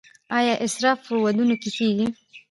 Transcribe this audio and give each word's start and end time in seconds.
آیا 0.37 0.53
اسراف 0.65 0.99
په 1.07 1.13
ودونو 1.23 1.55
کې 1.61 1.69
کیږي؟ 1.77 2.07